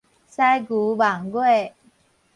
[0.03, 0.03] 犀
[0.67, 1.75] 牛望月